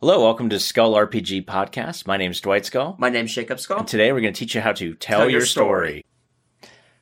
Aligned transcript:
Hello, 0.00 0.22
welcome 0.22 0.48
to 0.50 0.60
Skull 0.60 0.94
RPG 0.94 1.44
Podcast. 1.44 2.06
My 2.06 2.16
name 2.16 2.30
is 2.30 2.40
Dwight 2.40 2.64
Skull. 2.64 2.94
My 3.00 3.08
name's 3.08 3.34
Jacob 3.34 3.58
Skull. 3.58 3.80
And 3.80 3.88
today 3.88 4.12
we're 4.12 4.20
going 4.20 4.32
to 4.32 4.38
teach 4.38 4.54
you 4.54 4.60
how 4.60 4.70
to 4.74 4.94
tell, 4.94 5.18
Tell 5.18 5.28
your 5.28 5.40
your 5.40 5.46
story. 5.46 6.04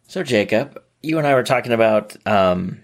So, 0.09 0.23
Jacob, 0.23 0.83
you 1.03 1.19
and 1.19 1.27
I 1.27 1.35
were 1.35 1.43
talking 1.43 1.73
about 1.73 2.17
um, 2.27 2.81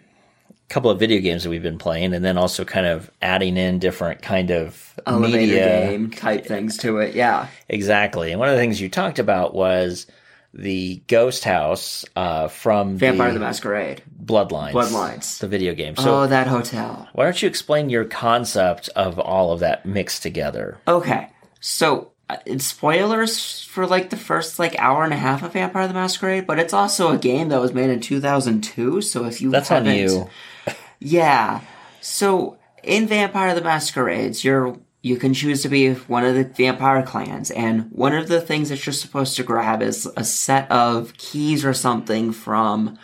a 0.50 0.54
couple 0.68 0.90
of 0.90 0.98
video 0.98 1.22
games 1.22 1.44
that 1.44 1.48
we've 1.48 1.62
been 1.62 1.78
playing, 1.78 2.12
and 2.12 2.22
then 2.22 2.36
also 2.36 2.62
kind 2.66 2.84
of 2.84 3.10
adding 3.22 3.56
in 3.56 3.78
different 3.78 4.20
kind 4.20 4.50
of 4.50 5.00
Elevator 5.06 5.36
media. 5.38 5.86
game 5.86 6.10
type 6.10 6.44
things 6.44 6.76
to 6.76 6.98
it. 6.98 7.14
Yeah. 7.14 7.46
Exactly. 7.70 8.32
And 8.32 8.38
one 8.38 8.50
of 8.50 8.54
the 8.54 8.60
things 8.60 8.82
you 8.82 8.90
talked 8.90 9.18
about 9.18 9.54
was 9.54 10.06
the 10.52 11.02
Ghost 11.06 11.42
House 11.44 12.04
uh, 12.16 12.48
from 12.48 12.98
Vampire 12.98 13.28
the 13.28 13.38
the 13.38 13.44
Masquerade. 13.46 14.02
Bloodlines. 14.24 14.72
Bloodlines. 14.72 15.38
The 15.38 15.48
video 15.48 15.74
game. 15.74 15.96
So, 15.96 16.22
oh, 16.22 16.26
that 16.26 16.46
hotel. 16.46 17.08
why 17.12 17.24
don't 17.24 17.42
you 17.42 17.48
explain 17.48 17.90
your 17.90 18.04
concept 18.04 18.88
of 18.94 19.18
all 19.18 19.52
of 19.52 19.60
that 19.60 19.84
mixed 19.84 20.22
together? 20.22 20.78
Okay. 20.86 21.28
So, 21.60 22.12
uh, 22.30 22.36
it's 22.46 22.64
spoilers 22.66 23.62
for 23.62 23.86
like 23.86 24.10
the 24.10 24.16
first 24.16 24.58
like 24.58 24.78
hour 24.78 25.02
and 25.04 25.12
a 25.12 25.16
half 25.16 25.42
of 25.42 25.52
Vampire 25.52 25.88
the 25.88 25.94
Masquerade, 25.94 26.46
but 26.46 26.58
it's 26.58 26.72
also 26.72 27.10
a 27.10 27.18
game 27.18 27.48
that 27.48 27.60
was 27.60 27.72
made 27.72 27.90
in 27.90 28.00
2002. 28.00 29.00
So 29.02 29.24
if 29.24 29.40
you 29.40 29.50
That's 29.50 29.70
on 29.70 29.84
haven't- 29.86 30.00
you. 30.00 30.28
Yeah. 31.00 31.62
So 32.00 32.58
in 32.84 33.08
Vampire 33.08 33.54
the 33.56 33.60
Masquerades, 33.60 34.44
you're 34.44 34.78
you 35.04 35.16
can 35.16 35.34
choose 35.34 35.62
to 35.62 35.68
be 35.68 35.94
one 35.94 36.24
of 36.24 36.36
the 36.36 36.44
vampire 36.44 37.02
clans, 37.02 37.50
and 37.50 37.90
one 37.90 38.14
of 38.14 38.28
the 38.28 38.40
things 38.40 38.68
that 38.68 38.86
you're 38.86 38.92
supposed 38.92 39.34
to 39.34 39.42
grab 39.42 39.82
is 39.82 40.08
a 40.16 40.22
set 40.22 40.70
of 40.70 41.12
keys 41.18 41.64
or 41.64 41.74
something 41.74 42.30
from 42.30 42.96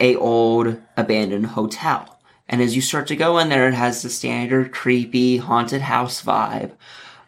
a 0.00 0.16
old 0.16 0.80
abandoned 0.96 1.46
hotel. 1.46 2.18
And 2.48 2.62
as 2.62 2.76
you 2.76 2.82
start 2.82 3.06
to 3.08 3.16
go 3.16 3.38
in 3.38 3.48
there, 3.48 3.68
it 3.68 3.74
has 3.74 4.02
the 4.02 4.10
standard 4.10 4.72
creepy 4.72 5.38
haunted 5.38 5.82
house 5.82 6.22
vibe. 6.22 6.72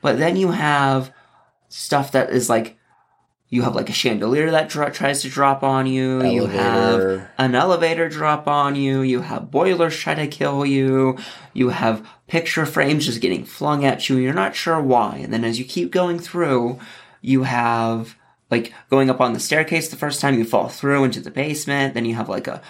But 0.01 0.19
then 0.19 0.37
you 0.37 0.53
have 0.53 1.13
stuff 1.69 2.13
that 2.13 2.31
is 2.31 2.49
like 2.49 2.77
you 3.51 3.63
have 3.63 3.75
like 3.75 3.89
a 3.89 3.95
chandelier 3.95 4.51
that 4.51 4.69
dro- 4.69 4.91
tries 4.91 5.23
to 5.23 5.29
drop 5.31 5.63
on 5.63 5.87
you. 5.87 6.23
You 6.23 6.47
have 6.47 7.01
Elevator. 7.01 7.31
an 7.39 7.55
elevator 7.55 8.09
drop 8.09 8.47
on 8.47 8.77
you. 8.77 9.01
You 9.01 9.23
have 9.23 9.51
boilers 9.51 9.97
try 9.97 10.15
to 10.15 10.27
kill 10.27 10.67
you. 10.67 11.17
You 11.55 11.71
have 11.71 12.07
picture 12.27 12.67
frames 12.67 13.07
just 13.07 13.23
getting 13.23 13.45
flung 13.45 13.87
at 13.87 14.09
you. 14.09 14.19
You're 14.19 14.35
not 14.35 14.55
sure 14.55 14.81
why. 14.81 15.17
And 15.17 15.33
then 15.33 15.45
as 15.45 15.59
you 15.59 15.65
keep 15.65 15.91
going 15.91 16.19
through, 16.19 16.79
you 17.23 17.45
have 17.45 18.17
like 18.51 18.73
going 18.91 19.11
up 19.11 19.21
on 19.21 19.33
the 19.35 19.41
staircase 19.41 19.89
the 19.89 19.97
first 19.97 20.21
time 20.21 20.39
you 20.39 20.45
fall 20.45 20.69
through 20.69 21.05
into 21.05 21.21
the 21.21 21.31
basement. 21.31 21.95
Then 21.95 22.05
you 22.05 22.15
have 22.15 22.29
like 22.29 22.47
a 22.47 22.63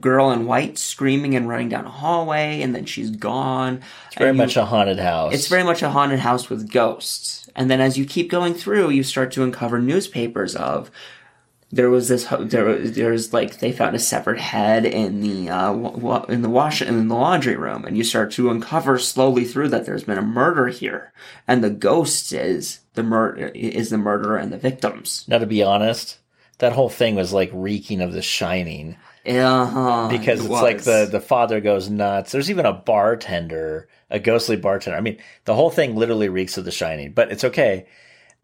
girl 0.00 0.32
in 0.32 0.46
white 0.46 0.76
screaming 0.76 1.36
and 1.36 1.48
running 1.48 1.68
down 1.68 1.84
a 1.84 1.90
hallway, 1.90 2.60
and 2.62 2.74
then 2.74 2.84
she's 2.84 3.10
gone. 3.10 3.80
It's 4.08 4.16
very 4.16 4.30
you- 4.32 4.36
much 4.36 4.56
a 4.56 4.64
haunted 4.64 4.98
house. 4.98 5.32
it's 5.34 5.46
very 5.46 5.62
much 5.62 5.82
a 5.82 5.90
haunted 5.90 6.18
house 6.20 6.50
with 6.50 6.70
ghosts. 6.70 7.48
And 7.56 7.70
then 7.70 7.80
as 7.80 7.96
you 7.96 8.04
keep 8.04 8.28
going 8.30 8.54
through, 8.54 8.90
you 8.90 9.04
start 9.04 9.30
to 9.32 9.44
uncover 9.44 9.78
newspapers 9.78 10.56
of 10.56 10.90
there 11.74 11.90
was 11.90 12.08
this 12.08 12.26
ho- 12.26 12.44
there 12.44 12.64
was 12.64 12.92
there's 12.94 13.32
like 13.32 13.58
they 13.58 13.72
found 13.72 13.96
a 13.96 13.98
severed 13.98 14.38
head 14.38 14.84
in 14.84 15.20
the 15.20 15.50
uh 15.50 15.72
wa- 15.72 16.24
in 16.28 16.42
the 16.42 16.48
wash 16.50 16.80
in 16.82 17.08
the 17.08 17.14
laundry 17.14 17.56
room 17.56 17.84
and 17.84 17.96
you 17.96 18.04
start 18.04 18.30
to 18.32 18.50
uncover 18.50 18.98
slowly 18.98 19.44
through 19.44 19.68
that 19.68 19.84
there's 19.86 20.04
been 20.04 20.18
a 20.18 20.22
murder 20.22 20.68
here 20.68 21.12
and 21.48 21.62
the 21.64 21.70
ghost 21.70 22.32
is 22.32 22.80
the 22.94 23.02
murder 23.02 23.48
is 23.54 23.90
the 23.90 23.98
murderer 23.98 24.36
and 24.36 24.52
the 24.52 24.58
victims. 24.58 25.24
Now, 25.26 25.38
to 25.38 25.46
be 25.46 25.62
honest, 25.62 26.18
that 26.58 26.72
whole 26.72 26.88
thing 26.88 27.16
was 27.16 27.32
like 27.32 27.50
reeking 27.52 28.00
of 28.00 28.12
The 28.12 28.22
Shining 28.22 28.96
Uh-huh, 29.26 30.08
because 30.08 30.40
it 30.40 30.50
it's 30.50 30.62
like 30.62 30.82
the 30.82 31.08
the 31.10 31.20
father 31.20 31.60
goes 31.60 31.90
nuts. 31.90 32.30
There's 32.30 32.50
even 32.50 32.66
a 32.66 32.72
bartender, 32.72 33.88
a 34.10 34.18
ghostly 34.18 34.56
bartender. 34.56 34.96
I 34.96 35.00
mean, 35.00 35.18
the 35.44 35.54
whole 35.54 35.70
thing 35.70 35.96
literally 35.96 36.28
reeks 36.28 36.56
of 36.56 36.64
The 36.64 36.70
Shining. 36.70 37.12
But 37.12 37.32
it's 37.32 37.44
okay. 37.44 37.86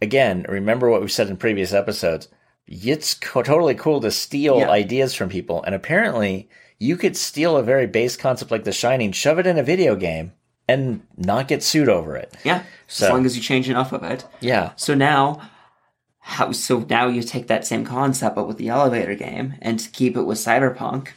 Again, 0.03 0.47
remember 0.49 0.89
what 0.91 1.03
we 1.03 1.09
said 1.09 1.29
in 1.29 1.37
previous 1.37 1.73
episodes. 1.73 2.29
It's 2.71 3.15
co- 3.15 3.43
totally 3.43 3.75
cool 3.75 4.01
to 4.01 4.11
steal 4.13 4.61
Yeah. 4.61 4.71
ideas 4.71 5.15
from 5.15 5.29
people, 5.29 5.63
and 5.65 5.75
apparently, 5.75 6.49
you 6.79 6.97
could 6.97 7.17
steal 7.17 7.57
a 7.57 7.63
very 7.63 7.87
base 7.87 8.17
concept 8.17 8.51
like 8.51 8.65
The 8.65 8.73
Shining, 8.73 9.13
shove 9.13 9.39
it 9.41 9.47
in 9.47 9.59
a 9.59 9.63
video 9.63 9.97
game, 9.97 10.33
and 10.69 11.01
not 11.17 11.49
get 11.49 11.63
sued 11.65 11.89
over 11.89 12.17
it. 12.17 12.33
yeah, 12.45 12.63
So- 12.87 13.07
as 13.07 13.13
long 13.13 13.27
as 13.27 13.37
you 13.37 13.43
change 13.43 13.69
enough 13.69 13.93
of 13.93 14.03
it. 14.05 14.25
Yeah, 14.41 14.71
So 14.77 14.95
now, 14.95 15.41
how? 16.21 16.53
So 16.53 16.87
now 16.89 17.09
you 17.09 17.23
take 17.23 17.49
that 17.49 17.67
same 17.67 17.85
concept, 17.85 18.37
but 18.37 18.47
with 18.47 18.57
the 18.57 18.69
elevator 18.69 19.15
game, 19.17 19.55
and 19.61 19.81
to 19.81 19.91
keep 19.91 20.17
it 20.17 20.23
with 20.23 20.39
cyberpunk, 20.39 21.09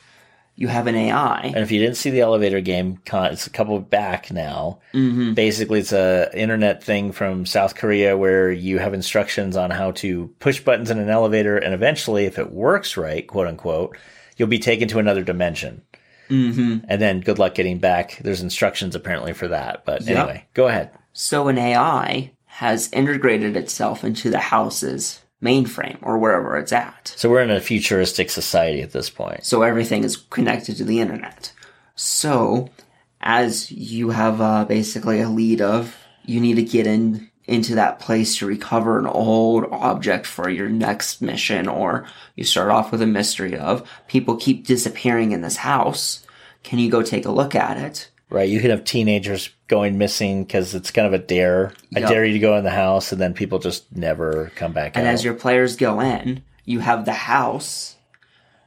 you 0.56 0.68
have 0.68 0.88
an 0.88 0.96
AI. 0.96 1.42
And 1.48 1.58
if 1.58 1.72
you 1.72 1.80
didn't 1.80 1.98
see 1.98 2.12
the 2.12 2.22
elevator 2.22 2.62
game, 2.62 3.00
it's 3.12 3.48
a 3.48 3.50
couple 3.50 3.80
back 3.80 4.32
now. 4.32 4.80
Mm-hmm. 4.94 5.34
Basically, 5.34 5.80
it's 5.80 5.94
a 5.94 6.30
internet 6.34 6.84
thing 6.84 7.12
from 7.12 7.46
South 7.46 7.76
Korea 7.76 8.16
where 8.16 8.52
you 8.52 8.78
have 8.80 8.94
instructions 8.94 9.58
on 9.58 9.72
how 9.72 9.92
to 9.92 10.28
push 10.40 10.60
buttons 10.60 10.92
in 10.92 11.00
an 11.00 11.10
elevator, 11.10 11.58
and 11.58 11.74
eventually, 11.74 12.26
if 12.26 12.38
it 12.38 12.52
works 12.52 12.98
right, 12.98 13.26
quote 13.26 13.48
unquote, 13.48 13.98
you'll 14.38 14.48
be 14.48 14.60
taken 14.60 14.88
to 14.90 15.00
another 15.00 15.24
dimension. 15.24 15.82
Mm-hmm. 16.30 16.86
And 16.88 17.02
then, 17.02 17.22
good 17.22 17.40
luck 17.40 17.56
getting 17.56 17.80
back. 17.80 18.20
There's 18.24 18.42
instructions 18.42 18.96
apparently 18.96 19.34
for 19.34 19.48
that. 19.50 19.86
But 19.86 20.04
Yep. 20.04 20.18
anyway, 20.18 20.46
go 20.54 20.68
ahead. 20.68 20.92
So 21.14 21.48
an 21.48 21.58
AI 21.58 22.32
has 22.46 22.92
integrated 22.94 23.58
itself 23.58 24.04
into 24.04 24.30
the 24.30 24.40
house's 24.40 25.23
mainframe 25.44 25.98
or 26.02 26.18
wherever 26.18 26.58
it's 26.58 26.72
at. 26.72 27.14
So 27.18 27.30
we're 27.30 27.44
in 27.44 27.52
a 27.52 27.62
futuristic 27.62 28.30
society 28.30 28.82
at 28.82 28.92
this 28.92 29.10
point. 29.10 29.46
So 29.46 29.62
everything 29.62 30.04
is 30.04 30.18
connected 30.18 30.78
to 30.78 30.84
the 30.84 31.00
internet. 31.00 31.52
So 31.96 32.70
as 33.24 33.72
you 33.72 34.10
have 34.10 34.42
uh, 34.42 34.66
basically 34.66 35.22
a 35.22 35.30
lead 35.30 35.62
of 35.62 35.96
you 36.26 36.40
need 36.40 36.56
to 36.56 36.64
get 36.64 36.88
in 36.88 37.30
into 37.46 37.76
that 37.76 38.00
place 38.00 38.38
to 38.38 38.46
recover 38.46 38.98
an 38.98 39.06
old 39.06 39.66
object 39.72 40.26
for 40.26 40.50
your 40.50 40.70
next 40.70 41.22
mission 41.22 41.68
or 41.68 42.08
you 42.36 42.44
start 42.44 42.70
off 42.70 42.92
with 42.92 43.02
a 43.02 43.08
mystery 43.08 43.58
of 43.58 43.88
people 44.08 44.38
keep 44.38 44.66
disappearing 44.66 45.32
in 45.32 45.42
this 45.42 45.58
house 45.58 46.26
can 46.64 46.80
you 46.80 46.90
go 46.90 47.02
take 47.02 47.26
a 47.26 47.32
look 47.32 47.54
at 47.54 47.78
it 47.78 48.10
Right, 48.30 48.50
you 48.50 48.60
can 48.60 48.72
have 48.72 48.84
teenagers 48.84 49.50
going 49.68 49.98
missing 49.98 50.44
because 50.44 50.74
it's 50.74 50.90
kind 50.90 51.06
of 51.06 51.14
a 51.14 51.20
dare. 51.24 51.74
I 51.96 52.00
dare 52.00 52.26
you 52.26 52.34
to 52.34 52.40
go 52.40 52.58
in 52.58 52.64
the 52.64 52.72
house, 52.72 53.12
and 53.12 53.22
then 53.22 53.34
people 53.34 53.60
just 53.60 53.96
never 53.96 54.52
come 54.56 54.74
back 54.74 54.94
And 54.96 55.06
out. 55.06 55.14
as 55.14 55.24
your 55.24 55.36
players 55.36 55.76
go 55.76 56.00
in, 56.00 56.44
you 56.66 56.80
have 56.80 57.06
the 57.06 57.14
house, 57.14 57.96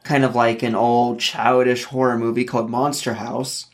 kind 0.04 0.24
of 0.24 0.36
like 0.36 0.62
an 0.62 0.76
old 0.76 1.18
childish 1.18 1.84
horror 1.84 2.16
movie 2.16 2.44
called 2.44 2.70
Monster 2.70 3.14
House, 3.14 3.66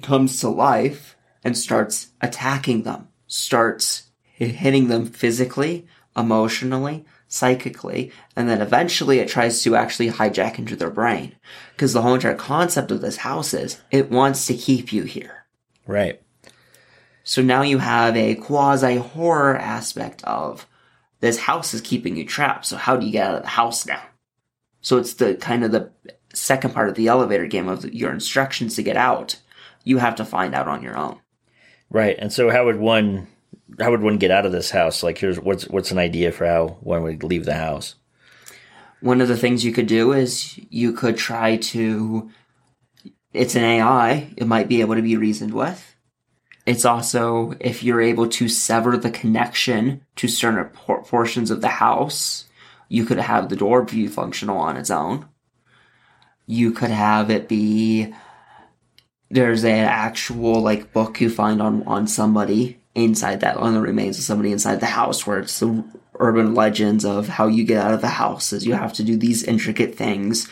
comes 0.00 0.40
to 0.40 0.48
life 0.48 1.16
and 1.44 1.56
starts 1.56 2.08
attacking 2.20 2.82
them, 2.82 3.08
starts 3.26 4.04
hitting 4.24 4.88
them 4.88 5.06
physically, 5.06 5.86
emotionally, 6.16 7.04
psychically, 7.32 8.12
and 8.36 8.46
then 8.46 8.60
eventually 8.60 9.18
it 9.18 9.26
tries 9.26 9.62
to 9.62 9.74
actually 9.74 10.10
hijack 10.10 10.58
into 10.58 10.76
their 10.76 10.90
brain. 10.90 11.34
Because 11.72 11.94
the 11.94 12.02
whole 12.02 12.14
entire 12.14 12.34
concept 12.34 12.90
of 12.90 13.00
this 13.00 13.18
house 13.18 13.54
is 13.54 13.80
it 13.90 14.10
wants 14.10 14.46
to 14.46 14.54
keep 14.54 14.92
you 14.92 15.04
here. 15.04 15.46
right. 15.86 16.20
So 17.24 17.40
now 17.40 17.62
you 17.62 17.78
have 17.78 18.16
a 18.16 18.34
quasi 18.34 18.96
horror 18.96 19.56
aspect 19.56 20.24
of 20.24 20.66
this 21.20 21.38
house 21.38 21.72
is 21.72 21.80
keeping 21.80 22.16
you 22.16 22.26
trapped. 22.26 22.66
So 22.66 22.76
how 22.76 22.96
do 22.96 23.06
you 23.06 23.12
get 23.12 23.28
out 23.28 23.36
of 23.36 23.42
the 23.42 23.48
house 23.48 23.86
now? 23.86 24.02
So 24.80 24.98
it's 24.98 25.14
the 25.14 25.36
kind 25.36 25.62
of 25.62 25.70
the 25.70 25.92
second 26.34 26.74
part 26.74 26.88
of 26.88 26.96
the 26.96 27.06
elevator 27.06 27.46
game 27.46 27.68
of 27.68 27.84
your 27.94 28.10
instructions 28.12 28.74
to 28.74 28.82
get 28.82 28.96
out. 28.96 29.40
You 29.84 29.98
have 29.98 30.16
to 30.16 30.24
find 30.24 30.52
out 30.52 30.66
on 30.66 30.82
your 30.82 30.96
own. 30.96 31.20
Right. 31.90 32.16
And 32.18 32.32
so 32.32 32.50
how 32.50 32.64
would 32.64 32.78
one 32.80 33.28
how 33.78 33.90
would 33.90 34.02
one 34.02 34.18
get 34.18 34.30
out 34.30 34.46
of 34.46 34.52
this 34.52 34.70
house? 34.70 35.02
Like 35.02 35.18
here's 35.18 35.40
what's 35.40 35.68
what's 35.68 35.90
an 35.90 35.98
idea 35.98 36.32
for 36.32 36.46
how 36.46 36.78
one 36.80 37.02
would 37.02 37.22
leave 37.22 37.44
the 37.44 37.54
house? 37.54 37.94
One 39.00 39.20
of 39.20 39.28
the 39.28 39.36
things 39.36 39.64
you 39.64 39.72
could 39.72 39.86
do 39.86 40.12
is 40.12 40.58
you 40.70 40.92
could 40.92 41.16
try 41.16 41.56
to. 41.56 42.30
It's 43.32 43.54
an 43.54 43.64
AI. 43.64 44.30
It 44.36 44.46
might 44.46 44.68
be 44.68 44.80
able 44.80 44.94
to 44.94 45.02
be 45.02 45.16
reasoned 45.16 45.54
with. 45.54 45.96
It's 46.66 46.84
also 46.84 47.54
if 47.60 47.82
you're 47.82 48.00
able 48.00 48.28
to 48.28 48.48
sever 48.48 48.96
the 48.96 49.10
connection 49.10 50.04
to 50.16 50.28
certain 50.28 50.64
por- 50.66 51.02
portions 51.02 51.50
of 51.50 51.60
the 51.60 51.68
house, 51.68 52.44
you 52.88 53.04
could 53.04 53.18
have 53.18 53.48
the 53.48 53.56
door 53.56 53.82
be 53.82 54.06
functional 54.06 54.58
on 54.58 54.76
its 54.76 54.90
own. 54.90 55.26
You 56.46 56.72
could 56.72 56.90
have 56.90 57.30
it 57.30 57.48
be 57.48 58.14
there's 59.30 59.64
an 59.64 59.70
actual 59.70 60.60
like 60.60 60.92
book 60.92 61.20
you 61.20 61.30
find 61.30 61.62
on 61.62 61.82
on 61.84 62.06
somebody 62.06 62.81
inside 62.94 63.40
that 63.40 63.56
on 63.56 63.74
the 63.74 63.80
remains 63.80 64.18
of 64.18 64.24
somebody 64.24 64.52
inside 64.52 64.80
the 64.80 64.86
house 64.86 65.26
where 65.26 65.38
it's 65.38 65.58
the 65.60 65.84
urban 66.18 66.54
legends 66.54 67.04
of 67.04 67.28
how 67.28 67.46
you 67.46 67.64
get 67.64 67.84
out 67.84 67.94
of 67.94 68.00
the 68.00 68.08
house 68.08 68.52
is 68.52 68.66
you 68.66 68.74
have 68.74 68.92
to 68.92 69.02
do 69.02 69.16
these 69.16 69.42
intricate 69.44 69.94
things 69.94 70.48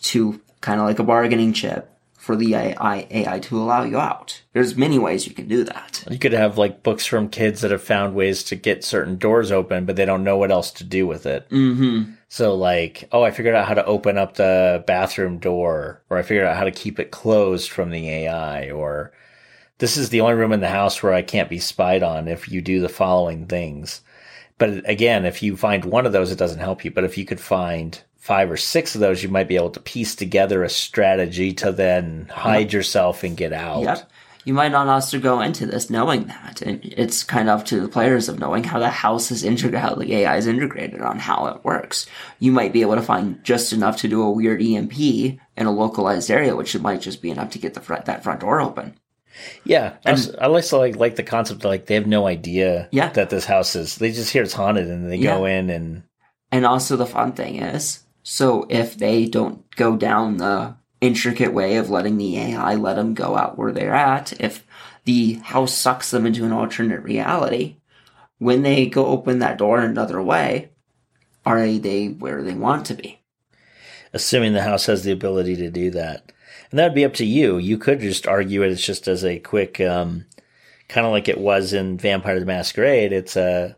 to 0.00 0.40
kind 0.60 0.80
of 0.80 0.86
like 0.86 0.98
a 0.98 1.04
bargaining 1.04 1.52
chip 1.52 1.88
for 2.22 2.36
the 2.36 2.54
AI, 2.54 3.06
AI 3.10 3.40
to 3.40 3.58
allow 3.58 3.82
you 3.82 3.98
out. 3.98 4.42
There's 4.52 4.76
many 4.76 4.96
ways 4.96 5.26
you 5.26 5.34
can 5.34 5.48
do 5.48 5.64
that. 5.64 6.04
You 6.08 6.20
could 6.20 6.32
have 6.32 6.56
like 6.56 6.84
books 6.84 7.04
from 7.04 7.28
kids 7.28 7.62
that 7.62 7.72
have 7.72 7.82
found 7.82 8.14
ways 8.14 8.44
to 8.44 8.54
get 8.54 8.84
certain 8.84 9.16
doors 9.16 9.50
open, 9.50 9.86
but 9.86 9.96
they 9.96 10.04
don't 10.04 10.22
know 10.22 10.36
what 10.36 10.52
else 10.52 10.70
to 10.72 10.84
do 10.84 11.04
with 11.04 11.26
it. 11.26 11.50
Mm-hmm. 11.50 12.12
So 12.28 12.54
like, 12.54 13.08
oh, 13.10 13.24
I 13.24 13.32
figured 13.32 13.56
out 13.56 13.66
how 13.66 13.74
to 13.74 13.84
open 13.84 14.18
up 14.18 14.34
the 14.34 14.84
bathroom 14.86 15.38
door, 15.38 16.00
or 16.10 16.16
I 16.16 16.22
figured 16.22 16.46
out 16.46 16.56
how 16.56 16.62
to 16.62 16.70
keep 16.70 17.00
it 17.00 17.10
closed 17.10 17.70
from 17.70 17.90
the 17.90 18.08
AI, 18.08 18.70
or 18.70 19.12
this 19.82 19.96
is 19.96 20.10
the 20.10 20.20
only 20.20 20.34
room 20.34 20.52
in 20.52 20.60
the 20.60 20.68
house 20.68 21.02
where 21.02 21.12
I 21.12 21.22
can't 21.22 21.50
be 21.50 21.58
spied 21.58 22.04
on 22.04 22.28
if 22.28 22.48
you 22.48 22.62
do 22.62 22.80
the 22.80 22.88
following 22.88 23.46
things. 23.46 24.00
But 24.56 24.88
again, 24.88 25.24
if 25.24 25.42
you 25.42 25.56
find 25.56 25.84
one 25.84 26.06
of 26.06 26.12
those, 26.12 26.30
it 26.30 26.38
doesn't 26.38 26.60
help 26.60 26.84
you. 26.84 26.92
But 26.92 27.02
if 27.02 27.18
you 27.18 27.24
could 27.24 27.40
find 27.40 28.00
five 28.16 28.48
or 28.48 28.56
six 28.56 28.94
of 28.94 29.00
those, 29.00 29.24
you 29.24 29.28
might 29.28 29.48
be 29.48 29.56
able 29.56 29.70
to 29.70 29.80
piece 29.80 30.14
together 30.14 30.62
a 30.62 30.68
strategy 30.68 31.52
to 31.54 31.72
then 31.72 32.28
hide 32.30 32.66
yep. 32.66 32.72
yourself 32.74 33.24
and 33.24 33.36
get 33.36 33.52
out. 33.52 33.82
Yep. 33.82 34.08
You 34.44 34.54
might 34.54 34.70
not 34.70 34.86
also 34.86 35.18
go 35.18 35.40
into 35.40 35.66
this 35.66 35.90
knowing 35.90 36.28
that. 36.28 36.62
And 36.62 36.78
it's 36.84 37.24
kind 37.24 37.48
of 37.48 37.58
up 37.58 37.66
to 37.66 37.80
the 37.80 37.88
players 37.88 38.28
of 38.28 38.38
knowing 38.38 38.62
how 38.62 38.78
the 38.78 38.88
house 38.88 39.32
is 39.32 39.42
integrated, 39.42 39.80
how 39.80 39.96
the 39.96 40.14
AI 40.14 40.36
is 40.36 40.46
integrated 40.46 41.00
on 41.00 41.18
how 41.18 41.46
it 41.46 41.64
works. 41.64 42.06
You 42.38 42.52
might 42.52 42.72
be 42.72 42.82
able 42.82 42.94
to 42.94 43.02
find 43.02 43.42
just 43.42 43.72
enough 43.72 43.96
to 43.96 44.08
do 44.08 44.22
a 44.22 44.30
weird 44.30 44.62
EMP 44.62 44.96
in 44.96 45.40
a 45.56 45.72
localized 45.72 46.30
area, 46.30 46.54
which 46.54 46.78
might 46.78 47.00
just 47.00 47.20
be 47.20 47.32
enough 47.32 47.50
to 47.50 47.58
get 47.58 47.74
the 47.74 47.80
front, 47.80 48.04
that 48.04 48.22
front 48.22 48.42
door 48.42 48.60
open. 48.60 48.94
Yeah, 49.64 49.96
and, 50.04 50.34
I 50.40 50.46
also 50.46 50.78
like 50.78 50.96
like 50.96 51.16
the 51.16 51.22
concept. 51.22 51.64
Like 51.64 51.86
they 51.86 51.94
have 51.94 52.06
no 52.06 52.26
idea 52.26 52.88
yeah. 52.92 53.10
that 53.10 53.30
this 53.30 53.44
house 53.44 53.74
is. 53.76 53.96
They 53.96 54.12
just 54.12 54.32
hear 54.32 54.42
it's 54.42 54.52
haunted, 54.52 54.88
and 54.88 55.10
they 55.10 55.16
yeah. 55.16 55.36
go 55.36 55.44
in 55.44 55.70
and. 55.70 56.02
And 56.50 56.66
also 56.66 56.96
the 56.96 57.06
fun 57.06 57.32
thing 57.32 57.56
is, 57.56 58.00
so 58.22 58.66
if 58.68 58.96
they 58.98 59.26
don't 59.26 59.64
go 59.76 59.96
down 59.96 60.36
the 60.36 60.76
intricate 61.00 61.52
way 61.52 61.76
of 61.76 61.88
letting 61.88 62.18
the 62.18 62.38
AI 62.38 62.74
let 62.74 62.96
them 62.96 63.14
go 63.14 63.36
out 63.36 63.56
where 63.56 63.72
they're 63.72 63.94
at, 63.94 64.38
if 64.40 64.64
the 65.04 65.34
house 65.34 65.74
sucks 65.74 66.10
them 66.10 66.26
into 66.26 66.44
an 66.44 66.52
alternate 66.52 67.02
reality, 67.02 67.76
when 68.38 68.62
they 68.62 68.86
go 68.86 69.06
open 69.06 69.38
that 69.38 69.58
door 69.58 69.80
another 69.80 70.20
way, 70.22 70.70
are 71.46 71.66
they 71.66 72.08
where 72.08 72.42
they 72.42 72.54
want 72.54 72.86
to 72.86 72.94
be? 72.94 73.20
Assuming 74.12 74.52
the 74.52 74.62
house 74.62 74.86
has 74.86 75.04
the 75.04 75.12
ability 75.12 75.56
to 75.56 75.70
do 75.70 75.90
that 75.92 76.31
and 76.72 76.78
that'd 76.78 76.94
be 76.94 77.04
up 77.04 77.14
to 77.14 77.26
you. 77.26 77.58
You 77.58 77.78
could 77.78 78.00
just 78.00 78.26
argue 78.26 78.62
it 78.62 78.74
just 78.76 79.06
as 79.06 79.24
a 79.24 79.38
quick, 79.38 79.78
um, 79.80 80.24
kind 80.88 81.06
of 81.06 81.12
like 81.12 81.28
it 81.28 81.38
was 81.38 81.74
in 81.74 81.98
Vampire 81.98 82.40
the 82.40 82.46
Masquerade. 82.46 83.12
It's 83.12 83.36
a 83.36 83.76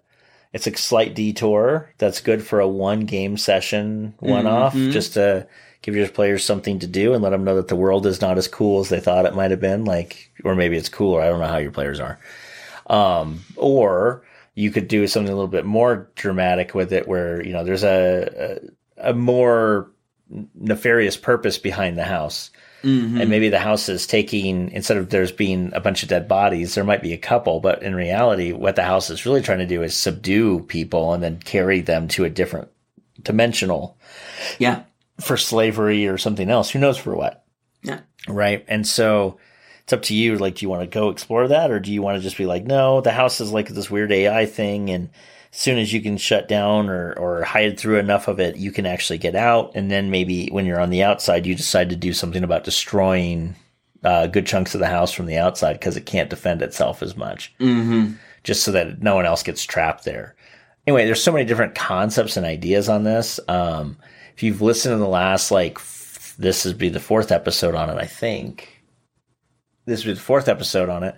it's 0.53 0.69
a 0.69 0.77
slight 0.77 1.17
detour 1.17 1.93
that's 1.99 2.21
good 2.21 2.47
for 2.47 2.61
a 2.61 2.69
one 2.69 3.01
game 3.01 3.37
session 3.37 4.15
one 4.21 4.47
off, 4.47 4.75
mm-hmm. 4.75 4.93
just 4.93 5.15
to 5.15 5.49
give 5.83 5.97
your 5.97 6.09
players 6.09 6.45
something 6.45 6.79
to 6.79 6.87
do 6.87 7.13
and 7.13 7.23
let 7.23 7.31
them 7.31 7.43
know 7.43 7.57
that 7.57 7.67
the 7.67 7.77
world 7.77 8.07
is 8.07 8.21
not 8.21 8.39
as 8.39 8.47
cool 8.47 8.81
as 8.81 8.89
they 8.89 9.01
thought 9.01 9.27
it 9.27 9.35
might 9.35 9.51
have 9.51 9.61
been. 9.61 9.85
Like, 9.85 10.31
or 10.45 10.55
maybe 10.55 10.77
it's 10.77 10.89
cooler. 10.89 11.21
I 11.21 11.27
don't 11.27 11.41
know 11.41 11.49
how 11.49 11.59
your 11.59 11.73
players 11.73 11.99
are. 11.99 12.21
Um, 12.87 13.41
or 13.57 14.23
you 14.55 14.71
could 14.71 14.87
do 14.87 15.09
something 15.09 15.33
a 15.33 15.35
little 15.35 15.49
bit 15.49 15.67
more 15.67 16.09
dramatic 16.15 16.75
with 16.75 16.93
it, 16.93 17.09
where 17.09 17.45
you 17.45 17.53
know 17.53 17.65
there's 17.65 17.83
a, 17.83 18.61
a, 18.97 19.11
a 19.11 19.15
more 19.15 19.91
nefarious 20.55 21.17
purpose 21.17 21.59
behind 21.59 21.97
the 21.97 22.05
house. 22.05 22.51
Mm-hmm. 22.83 23.21
And 23.21 23.31
maybe 23.31 23.49
the 23.49 23.59
house 23.59 23.89
is 23.89 24.07
taking, 24.07 24.71
instead 24.71 24.99
of 24.99 25.09
there's 25.09 25.33
being 25.33 25.73
a 25.73 25.81
bunch 25.81 26.03
of 26.03 26.11
dead 26.11 26.29
bodies, 26.29 26.75
there 26.75 26.85
might 26.85 27.03
be 27.03 27.15
a 27.15 27.19
couple, 27.19 27.61
but 27.61 27.83
in 27.83 27.95
reality, 27.95 28.53
what 28.53 28.77
the 28.77 28.83
house 28.83 29.09
is 29.09 29.25
really 29.25 29.41
trying 29.41 29.61
to 29.61 29.67
do 29.67 29.83
is 29.83 29.97
subdue 29.97 30.61
people 30.61 31.15
and 31.15 31.23
then 31.23 31.39
carry 31.39 31.81
them 31.81 32.09
to 32.09 32.25
a 32.25 32.31
different 32.31 32.69
dimensional. 33.23 33.97
Yeah. 34.59 34.83
For 35.21 35.39
slavery 35.39 36.07
or 36.07 36.19
something 36.19 36.51
else. 36.51 36.71
Who 36.71 36.79
knows 36.79 36.99
for 36.99 37.17
what? 37.17 37.45
Yeah. 37.83 38.01
Right. 38.29 38.65
And 38.69 38.87
so 38.87 39.39
it's 39.85 39.93
up 39.95 40.03
to 40.03 40.15
you. 40.15 40.37
Like, 40.37 40.57
do 40.57 40.67
you 40.67 40.69
want 40.69 40.83
to 40.83 40.87
go 40.87 41.09
explore 41.09 41.49
that 41.49 41.71
or 41.71 41.81
do 41.81 41.91
you 41.91 42.03
want 42.03 42.19
to 42.19 42.23
just 42.23 42.37
be 42.37 42.47
like, 42.47 42.65
no, 42.65 43.01
the 43.01 43.13
house 43.13 43.41
is 43.41 43.51
like 43.51 43.69
this 43.69 43.91
weird 43.91 44.13
AI 44.13 44.45
thing 44.45 44.91
and 44.91 45.09
soon 45.57 45.79
as 45.79 45.93
you 45.93 46.03
can 46.03 46.17
shut 46.17 46.49
down 46.49 46.89
or, 46.91 47.13
or 47.13 47.45
hide 47.45 47.79
through 47.79 47.99
enough 47.99 48.27
of 48.27 48.41
it, 48.41 48.57
you 48.57 48.73
can 48.73 48.87
actually 48.87 49.19
get 49.19 49.37
out. 49.37 49.71
And 49.77 49.89
then 49.89 50.11
maybe 50.11 50.49
when 50.49 50.67
you're 50.67 50.81
on 50.81 50.91
the 50.91 51.05
outside, 51.05 51.47
you 51.47 51.55
decide 51.55 51.91
to 51.91 51.97
do 51.97 52.13
something 52.13 52.43
about 52.43 52.65
destroying 52.65 53.55
uh, 54.03 54.27
good 54.27 54.47
chunks 54.47 54.75
of 54.75 54.81
the 54.81 54.89
house 54.89 55.13
from 55.13 55.27
the 55.27 55.39
outside 55.39 55.75
because 55.75 55.97
it 55.97 56.07
can't 56.07 56.29
defend 56.29 56.61
itself 56.61 57.05
as 57.05 57.17
much. 57.17 57.55
Mm-hmm. 57.61 58.15
Just 58.43 58.65
so 58.65 58.73
that 58.73 59.01
no 59.01 59.15
one 59.15 59.27
else 59.27 59.45
gets 59.45 59.63
trapped 59.63 60.05
there. 60.05 60.35
Anyway, 60.89 61.05
there's 61.05 61.23
so 61.23 61.33
many 61.33 61.45
different 61.45 61.77
concepts 61.77 62.37
and 62.37 62.45
ideas 62.45 62.89
on 62.89 63.05
this. 63.05 63.39
Um, 63.47 63.97
if 64.35 64.43
you've 64.43 64.61
listened 64.61 64.95
to 64.95 64.99
the 64.99 65.07
last, 65.07 65.53
like, 65.53 65.79
f- 65.79 66.35
this 66.37 66.65
would 66.65 66.79
be 66.79 66.89
the 66.89 66.99
fourth 66.99 67.31
episode 67.31 67.77
on 67.77 67.91
it, 67.91 67.97
I 67.97 68.07
think. 68.07 68.83
This 69.87 70.05
would 70.05 70.11
be 70.11 70.15
the 70.15 70.21
fourth 70.21 70.49
episode 70.49 70.89
on 70.89 71.05
it 71.05 71.15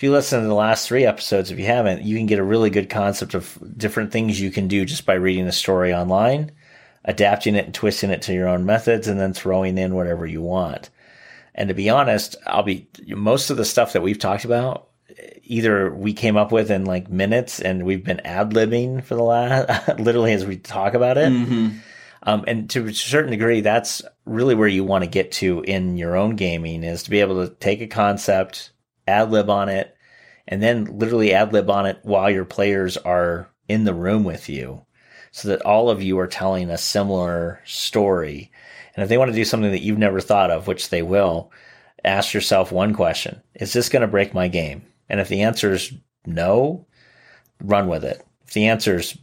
if 0.00 0.04
you 0.04 0.12
listen 0.12 0.40
to 0.40 0.48
the 0.48 0.54
last 0.54 0.88
three 0.88 1.04
episodes, 1.04 1.50
if 1.50 1.58
you 1.58 1.66
haven't, 1.66 2.00
you 2.00 2.16
can 2.16 2.24
get 2.24 2.38
a 2.38 2.42
really 2.42 2.70
good 2.70 2.88
concept 2.88 3.34
of 3.34 3.58
different 3.76 4.10
things 4.10 4.40
you 4.40 4.50
can 4.50 4.66
do 4.66 4.86
just 4.86 5.04
by 5.04 5.12
reading 5.12 5.44
the 5.44 5.52
story 5.52 5.92
online, 5.92 6.52
adapting 7.04 7.54
it 7.54 7.66
and 7.66 7.74
twisting 7.74 8.08
it 8.08 8.22
to 8.22 8.32
your 8.32 8.48
own 8.48 8.64
methods, 8.64 9.08
and 9.08 9.20
then 9.20 9.34
throwing 9.34 9.76
in 9.76 9.94
whatever 9.94 10.24
you 10.24 10.40
want. 10.40 10.88
And 11.54 11.68
to 11.68 11.74
be 11.74 11.90
honest, 11.90 12.34
I'll 12.46 12.62
be 12.62 12.88
most 13.08 13.50
of 13.50 13.58
the 13.58 13.64
stuff 13.66 13.92
that 13.92 14.00
we've 14.00 14.18
talked 14.18 14.46
about, 14.46 14.88
either 15.42 15.92
we 15.94 16.14
came 16.14 16.38
up 16.38 16.50
with 16.50 16.70
in 16.70 16.86
like 16.86 17.10
minutes 17.10 17.60
and 17.60 17.84
we've 17.84 18.02
been 18.02 18.20
ad 18.20 18.52
libbing 18.52 19.04
for 19.04 19.16
the 19.16 19.22
last, 19.22 19.86
literally 19.98 20.32
as 20.32 20.46
we 20.46 20.56
talk 20.56 20.94
about 20.94 21.18
it. 21.18 21.30
Mm-hmm. 21.30 21.76
Um, 22.22 22.44
and 22.46 22.70
to 22.70 22.86
a 22.86 22.94
certain 22.94 23.32
degree, 23.32 23.60
that's 23.60 24.00
really 24.24 24.54
where 24.54 24.66
you 24.66 24.82
want 24.82 25.04
to 25.04 25.10
get 25.10 25.32
to 25.32 25.60
in 25.60 25.98
your 25.98 26.16
own 26.16 26.36
gaming 26.36 26.84
is 26.84 27.02
to 27.02 27.10
be 27.10 27.20
able 27.20 27.46
to 27.46 27.54
take 27.56 27.82
a 27.82 27.86
concept, 27.86 28.70
ad 29.10 29.30
lib 29.30 29.50
on 29.50 29.68
it, 29.68 29.94
and 30.48 30.62
then 30.62 30.84
literally 30.98 31.34
ad 31.34 31.52
lib 31.52 31.68
on 31.68 31.86
it 31.86 31.98
while 32.02 32.30
your 32.30 32.44
players 32.44 32.96
are 32.96 33.50
in 33.68 33.84
the 33.84 33.94
room 33.94 34.24
with 34.24 34.48
you 34.48 34.84
so 35.32 35.48
that 35.48 35.62
all 35.62 35.90
of 35.90 36.02
you 36.02 36.18
are 36.18 36.26
telling 36.26 36.70
a 36.70 36.78
similar 36.78 37.60
story. 37.64 38.50
And 38.94 39.02
if 39.02 39.08
they 39.08 39.18
want 39.18 39.30
to 39.30 39.36
do 39.36 39.44
something 39.44 39.70
that 39.70 39.82
you've 39.82 39.98
never 39.98 40.20
thought 40.20 40.50
of, 40.50 40.66
which 40.66 40.88
they 40.88 41.02
will, 41.02 41.52
ask 42.04 42.34
yourself 42.34 42.72
one 42.72 42.94
question 42.94 43.40
Is 43.54 43.72
this 43.72 43.88
going 43.88 44.02
to 44.02 44.08
break 44.08 44.34
my 44.34 44.48
game? 44.48 44.82
And 45.08 45.20
if 45.20 45.28
the 45.28 45.42
answer 45.42 45.72
is 45.72 45.92
no, 46.26 46.86
run 47.62 47.88
with 47.88 48.04
it. 48.04 48.24
If 48.46 48.52
the 48.52 48.66
answer 48.66 48.96
is 48.96 49.16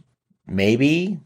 maybe, 0.46 1.18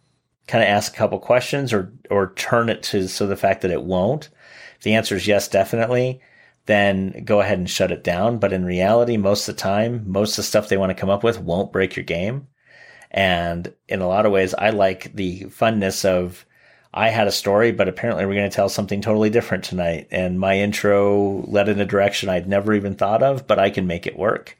kind 0.46 0.62
of 0.62 0.68
ask 0.68 0.92
a 0.92 0.96
couple 0.96 1.18
questions 1.18 1.72
or, 1.72 1.92
or 2.10 2.32
turn 2.34 2.68
it 2.68 2.82
to 2.84 3.08
so 3.08 3.26
the 3.26 3.36
fact 3.36 3.62
that 3.62 3.70
it 3.70 3.84
won't. 3.84 4.28
If 4.76 4.82
the 4.82 4.94
answer 4.94 5.16
is 5.16 5.26
yes, 5.26 5.48
definitely, 5.48 6.20
then 6.66 7.24
go 7.24 7.40
ahead 7.40 7.58
and 7.58 7.68
shut 7.68 7.92
it 7.92 8.04
down. 8.04 8.38
But 8.38 8.52
in 8.52 8.64
reality, 8.64 9.16
most 9.16 9.48
of 9.48 9.56
the 9.56 9.60
time, 9.60 10.04
most 10.06 10.32
of 10.32 10.36
the 10.36 10.42
stuff 10.44 10.68
they 10.68 10.76
want 10.76 10.90
to 10.90 11.00
come 11.00 11.10
up 11.10 11.24
with 11.24 11.40
won't 11.40 11.72
break 11.72 11.96
your 11.96 12.04
game. 12.04 12.46
And 13.10 13.72
in 13.88 14.00
a 14.00 14.08
lot 14.08 14.26
of 14.26 14.32
ways, 14.32 14.54
I 14.54 14.70
like 14.70 15.14
the 15.14 15.42
funness 15.44 16.04
of 16.04 16.46
I 16.94 17.08
had 17.08 17.26
a 17.26 17.32
story, 17.32 17.72
but 17.72 17.88
apparently 17.88 18.26
we're 18.26 18.34
going 18.34 18.50
to 18.50 18.54
tell 18.54 18.68
something 18.68 19.00
totally 19.00 19.30
different 19.30 19.64
tonight. 19.64 20.08
And 20.10 20.38
my 20.38 20.58
intro 20.58 21.42
led 21.46 21.68
in 21.68 21.80
a 21.80 21.86
direction 21.86 22.28
I'd 22.28 22.48
never 22.48 22.74
even 22.74 22.94
thought 22.94 23.22
of, 23.22 23.46
but 23.46 23.58
I 23.58 23.70
can 23.70 23.86
make 23.86 24.06
it 24.06 24.18
work. 24.18 24.56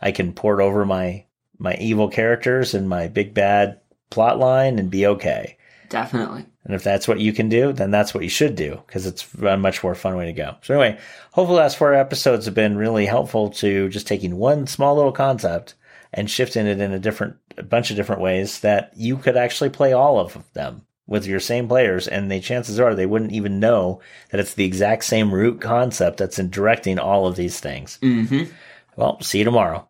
I 0.00 0.12
can 0.12 0.32
port 0.32 0.60
over 0.60 0.84
my 0.84 1.24
my 1.58 1.74
evil 1.76 2.08
characters 2.08 2.74
and 2.74 2.86
my 2.86 3.08
big 3.08 3.32
bad 3.32 3.80
plot 4.10 4.38
line 4.38 4.78
and 4.78 4.90
be 4.90 5.06
okay. 5.06 5.56
Definitely. 5.88 6.44
And 6.66 6.74
if 6.74 6.82
that's 6.82 7.06
what 7.06 7.20
you 7.20 7.32
can 7.32 7.48
do, 7.48 7.72
then 7.72 7.92
that's 7.92 8.12
what 8.12 8.24
you 8.24 8.28
should 8.28 8.56
do 8.56 8.82
because 8.86 9.06
it's 9.06 9.32
a 9.34 9.56
much 9.56 9.84
more 9.84 9.94
fun 9.94 10.16
way 10.16 10.26
to 10.26 10.32
go. 10.32 10.56
So 10.62 10.74
anyway, 10.74 10.98
hopefully 11.30 11.56
the 11.56 11.62
last 11.62 11.76
four 11.76 11.94
episodes 11.94 12.44
have 12.46 12.54
been 12.54 12.76
really 12.76 13.06
helpful 13.06 13.50
to 13.50 13.88
just 13.88 14.08
taking 14.08 14.36
one 14.36 14.66
small 14.66 14.96
little 14.96 15.12
concept 15.12 15.74
and 16.12 16.28
shifting 16.28 16.66
it 16.66 16.80
in 16.80 16.92
a 16.92 16.98
different, 16.98 17.36
a 17.56 17.62
bunch 17.62 17.90
of 17.90 17.96
different 17.96 18.20
ways 18.20 18.60
that 18.60 18.90
you 18.96 19.16
could 19.16 19.36
actually 19.36 19.70
play 19.70 19.92
all 19.92 20.18
of 20.18 20.44
them 20.54 20.82
with 21.06 21.24
your 21.24 21.38
same 21.38 21.68
players. 21.68 22.08
And 22.08 22.32
the 22.32 22.40
chances 22.40 22.80
are 22.80 22.96
they 22.96 23.06
wouldn't 23.06 23.32
even 23.32 23.60
know 23.60 24.00
that 24.30 24.40
it's 24.40 24.54
the 24.54 24.64
exact 24.64 25.04
same 25.04 25.32
root 25.32 25.60
concept 25.60 26.18
that's 26.18 26.40
in 26.40 26.50
directing 26.50 26.98
all 26.98 27.28
of 27.28 27.36
these 27.36 27.60
things. 27.60 28.00
Mm-hmm. 28.02 28.52
Well, 28.96 29.20
see 29.20 29.38
you 29.38 29.44
tomorrow. 29.44 29.86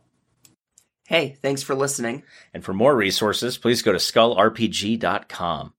Hey, 1.07 1.39
thanks 1.41 1.63
for 1.63 1.75
listening. 1.75 2.25
And 2.53 2.63
for 2.63 2.75
more 2.75 2.95
resources, 2.95 3.57
please 3.57 3.81
go 3.81 3.93
to 3.93 3.99
skullrpg.com. 3.99 5.73